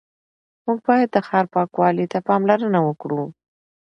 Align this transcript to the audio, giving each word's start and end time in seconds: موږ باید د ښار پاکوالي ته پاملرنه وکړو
موږ 0.65 0.79
باید 0.87 1.09
د 1.11 1.17
ښار 1.27 1.45
پاکوالي 1.53 2.05
ته 2.11 2.19
پاملرنه 2.27 2.79
وکړو 2.83 3.23